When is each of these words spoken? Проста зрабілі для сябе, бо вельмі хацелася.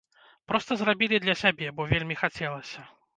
Проста 0.51 0.77
зрабілі 0.81 1.19
для 1.25 1.35
сябе, 1.43 1.67
бо 1.81 1.85
вельмі 1.91 2.17
хацелася. 2.23 2.87